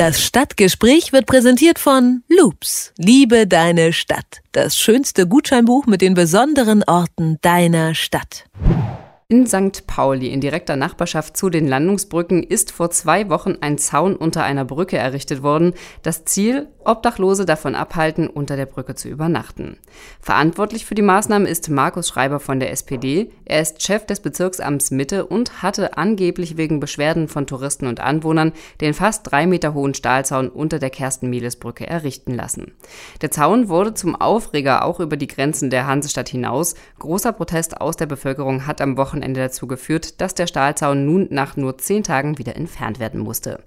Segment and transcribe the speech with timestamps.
[0.00, 2.94] Das Stadtgespräch wird präsentiert von Loops.
[2.96, 4.40] Liebe deine Stadt.
[4.52, 8.46] Das schönste Gutscheinbuch mit den besonderen Orten deiner Stadt.
[9.30, 9.86] In St.
[9.86, 14.64] Pauli, in direkter Nachbarschaft zu den Landungsbrücken, ist vor zwei Wochen ein Zaun unter einer
[14.64, 15.74] Brücke errichtet worden.
[16.02, 19.76] Das Ziel, Obdachlose davon abhalten, unter der Brücke zu übernachten.
[20.20, 23.30] Verantwortlich für die Maßnahme ist Markus Schreiber von der SPD.
[23.44, 28.52] Er ist Chef des Bezirksamts Mitte und hatte angeblich wegen Beschwerden von Touristen und Anwohnern
[28.80, 32.72] den fast drei Meter hohen Stahlzaun unter der Kersten-Mieles-Brücke errichten lassen.
[33.22, 36.74] Der Zaun wurde zum Aufreger auch über die Grenzen der Hansestadt hinaus.
[36.98, 41.28] Großer Protest aus der Bevölkerung hat am Wochenende Wochenende dazu geführt, dass der Stahlzaun nun
[41.30, 43.62] nach nur zehn Tagen wieder entfernt werden musste.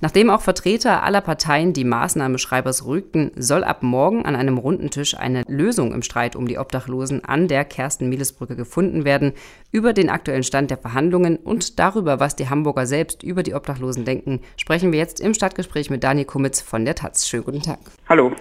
[0.00, 4.88] Nachdem auch Vertreter aller Parteien die Maßnahme Schreibers rügten, soll ab morgen an einem runden
[4.88, 9.34] Tisch eine Lösung im Streit um die Obdachlosen an der Kersten-Mieles-Brücke gefunden werden.
[9.72, 14.06] Über den aktuellen Stand der Verhandlungen und darüber, was die Hamburger selbst über die Obdachlosen
[14.06, 17.28] denken, sprechen wir jetzt im Stadtgespräch mit Dani Kummitz von der Taz.
[17.28, 17.80] Schönen guten Tag.
[18.08, 18.32] Hallo.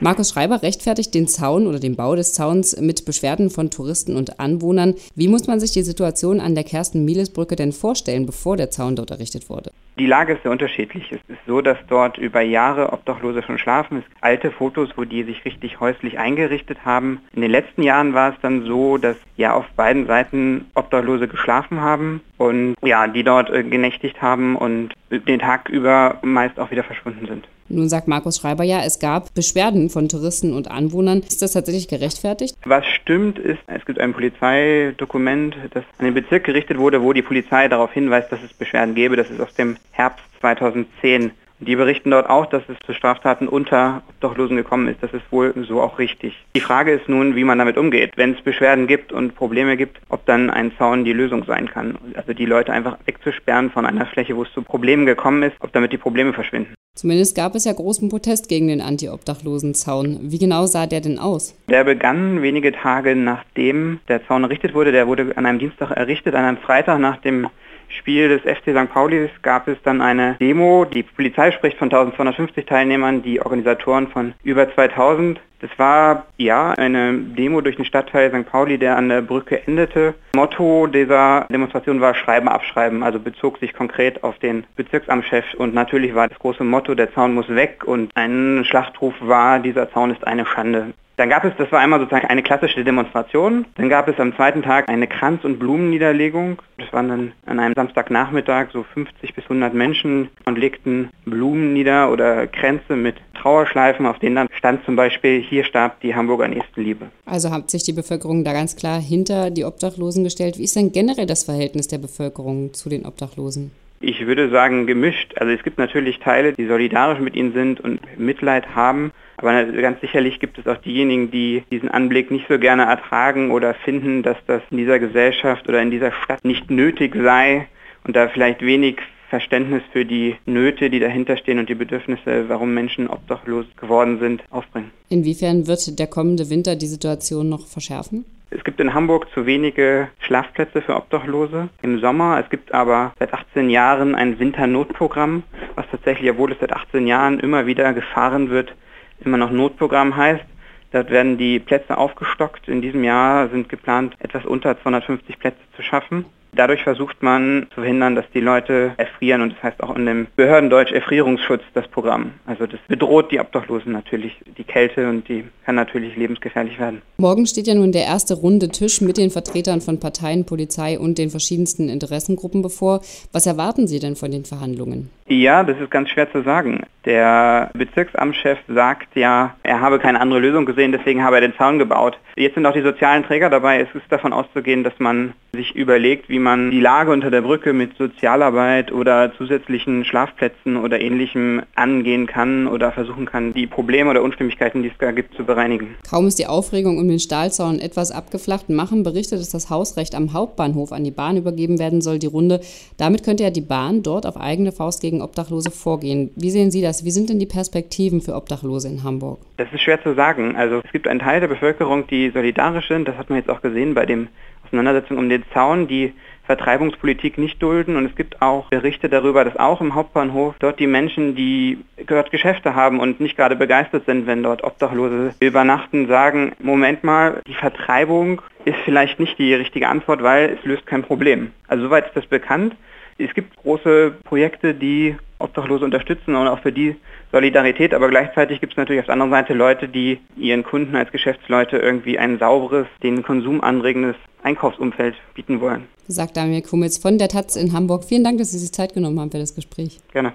[0.00, 4.38] Markus Schreiber rechtfertigt den Zaun oder den Bau des Zauns mit Beschwerden von Touristen und
[4.38, 4.94] Anwohnern.
[5.16, 9.10] Wie muss man sich die Situation an der Kersten-Mieles-Brücke denn vorstellen, bevor der Zaun dort
[9.10, 9.72] errichtet wurde?
[9.98, 11.10] Die Lage ist sehr unterschiedlich.
[11.10, 13.98] Es ist so, dass dort über Jahre Obdachlose schon schlafen.
[13.98, 17.20] Es gibt alte Fotos, wo die sich richtig häuslich eingerichtet haben.
[17.32, 21.80] In den letzten Jahren war es dann so, dass ja auf beiden Seiten Obdachlose geschlafen
[21.80, 26.84] haben und ja, die dort äh, genächtigt haben und den Tag über meist auch wieder
[26.84, 27.48] verschwunden sind.
[27.68, 31.20] Nun sagt Markus Schreiber ja, es gab Beschwerden von Touristen und Anwohnern.
[31.20, 32.56] Ist das tatsächlich gerechtfertigt?
[32.64, 37.22] Was stimmt ist, es gibt ein Polizeidokument, das an den Bezirk gerichtet wurde, wo die
[37.22, 39.16] Polizei darauf hinweist, dass es Beschwerden gäbe.
[39.16, 41.32] Das ist aus dem Herbst 2010.
[41.60, 45.02] Die berichten dort auch, dass es zu Straftaten unter Obdachlosen gekommen ist.
[45.02, 46.34] Das ist wohl so auch richtig.
[46.54, 48.12] Die Frage ist nun, wie man damit umgeht.
[48.16, 51.98] Wenn es Beschwerden gibt und Probleme gibt, ob dann ein Zaun die Lösung sein kann.
[52.14, 55.72] Also die Leute einfach wegzusperren von einer Fläche, wo es zu Problemen gekommen ist, ob
[55.72, 56.74] damit die Probleme verschwinden.
[56.94, 60.18] Zumindest gab es ja großen Protest gegen den Anti-Obdachlosen-Zaun.
[60.22, 61.54] Wie genau sah der denn aus?
[61.68, 64.90] Der begann wenige Tage nachdem der Zaun errichtet wurde.
[64.90, 67.48] Der wurde an einem Dienstag errichtet, an einem Freitag nach dem
[67.88, 68.92] Spiel des FC St.
[68.92, 70.84] Pauli gab es dann eine Demo.
[70.84, 75.40] Die Polizei spricht von 1250 Teilnehmern, die Organisatoren von über 2000.
[75.60, 78.48] Das war ja eine Demo durch den Stadtteil St.
[78.48, 80.14] Pauli, der an der Brücke endete.
[80.36, 86.14] Motto dieser Demonstration war Schreiben, Abschreiben, also bezog sich konkret auf den Bezirksamtschef und natürlich
[86.14, 90.24] war das große Motto, der Zaun muss weg und ein Schlachtruf war, dieser Zaun ist
[90.24, 90.92] eine Schande.
[91.18, 93.66] Dann gab es, das war einmal sozusagen eine klassische Demonstration.
[93.74, 96.62] Dann gab es am zweiten Tag eine Kranz- und Blumenniederlegung.
[96.78, 102.12] Das waren dann an einem Samstagnachmittag so 50 bis 100 Menschen und legten Blumen nieder
[102.12, 107.06] oder Kränze mit Trauerschleifen, auf denen dann stand zum Beispiel, hier starb die Hamburger Nächstenliebe.
[107.26, 110.56] Also hat sich die Bevölkerung da ganz klar hinter die Obdachlosen gestellt.
[110.56, 113.72] Wie ist denn generell das Verhältnis der Bevölkerung zu den Obdachlosen?
[114.00, 115.34] Ich würde sagen gemischt.
[115.36, 119.10] Also es gibt natürlich Teile, die solidarisch mit ihnen sind und Mitleid haben.
[119.38, 123.72] Aber ganz sicherlich gibt es auch diejenigen, die diesen Anblick nicht so gerne ertragen oder
[123.72, 127.68] finden, dass das in dieser Gesellschaft oder in dieser Stadt nicht nötig sei
[128.04, 128.96] und da vielleicht wenig
[129.28, 134.42] Verständnis für die Nöte, die dahinter stehen und die Bedürfnisse, warum Menschen obdachlos geworden sind,
[134.50, 134.90] aufbringen.
[135.08, 138.24] Inwiefern wird der kommende Winter die Situation noch verschärfen?
[138.50, 142.40] Es gibt in Hamburg zu wenige Schlafplätze für Obdachlose im Sommer.
[142.42, 145.42] Es gibt aber seit 18 Jahren ein Winternotprogramm,
[145.74, 148.74] was tatsächlich, obwohl es seit 18 Jahren immer wieder gefahren wird,
[149.24, 150.44] immer noch Notprogramm heißt.
[150.92, 152.68] Dort werden die Plätze aufgestockt.
[152.68, 156.24] In diesem Jahr sind geplant, etwas unter 250 Plätze zu schaffen.
[156.52, 160.26] Dadurch versucht man zu verhindern, dass die Leute erfrieren und das heißt auch in dem
[160.34, 162.32] Behördendeutsch Erfrierungsschutz das Programm.
[162.46, 167.02] Also das bedroht die Obdachlosen natürlich, die Kälte und die kann natürlich lebensgefährlich werden.
[167.18, 171.18] Morgen steht ja nun der erste runde Tisch mit den Vertretern von Parteien, Polizei und
[171.18, 173.02] den verschiedensten Interessengruppen bevor.
[173.32, 175.10] Was erwarten Sie denn von den Verhandlungen?
[175.28, 176.82] Ja, das ist ganz schwer zu sagen.
[177.04, 181.78] Der Bezirksamtschef sagt ja, er habe keine andere Lösung gesehen, deswegen habe er den Zaun
[181.78, 182.18] gebaut.
[182.36, 183.80] Jetzt sind auch die sozialen Träger dabei.
[183.80, 187.72] Es ist davon auszugehen, dass man sich überlegt, wie man die Lage unter der Brücke
[187.72, 194.22] mit Sozialarbeit oder zusätzlichen Schlafplätzen oder ähnlichem angehen kann oder versuchen kann, die Probleme oder
[194.22, 195.96] Unstimmigkeiten, die es da gibt, zu bereinigen.
[196.08, 200.34] Kaum ist die Aufregung um den Stahlzaun etwas abgeflacht, machen berichtet, dass das Hausrecht am
[200.34, 202.60] Hauptbahnhof an die Bahn übergeben werden soll, die Runde.
[202.98, 206.30] Damit könnte ja die Bahn dort auf eigene Faust gegen Obdachlose vorgehen.
[206.36, 207.04] Wie sehen Sie das?
[207.04, 209.40] Wie sind denn die Perspektiven für Obdachlose in Hamburg?
[209.56, 210.56] Das ist schwer zu sagen.
[210.56, 213.08] Also es gibt einen Teil der Bevölkerung, die solidarisch sind.
[213.08, 214.28] Das hat man jetzt auch gesehen bei dem
[214.64, 216.12] Auseinandersetzung um den Zaun, die
[216.48, 217.96] Vertreibungspolitik nicht dulden.
[217.96, 222.30] Und es gibt auch Berichte darüber, dass auch im Hauptbahnhof dort die Menschen, die dort
[222.30, 227.54] Geschäfte haben und nicht gerade begeistert sind, wenn dort Obdachlose übernachten, sagen, Moment mal, die
[227.54, 231.52] Vertreibung ist vielleicht nicht die richtige Antwort, weil es löst kein Problem.
[231.68, 232.74] Also soweit ist das bekannt.
[233.18, 236.94] Es gibt große Projekte, die Obdachlose unterstützen und auch für die
[237.32, 241.10] Solidarität, aber gleichzeitig gibt es natürlich auf der anderen Seite Leute, die ihren Kunden als
[241.10, 245.88] Geschäftsleute irgendwie ein sauberes, den Konsum anregendes Einkaufsumfeld bieten wollen.
[246.06, 248.04] Sagt Damir Kumitz von der Taz in Hamburg.
[248.04, 249.98] Vielen Dank, dass Sie sich Zeit genommen haben für das Gespräch.
[250.12, 250.32] Gerne.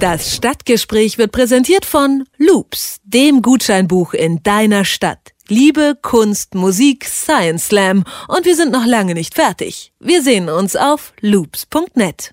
[0.00, 5.33] Das Stadtgespräch wird präsentiert von Loops, dem Gutscheinbuch in deiner Stadt.
[5.48, 9.92] Liebe, Kunst, Musik, Science Slam und wir sind noch lange nicht fertig.
[10.00, 12.32] Wir sehen uns auf loops.net.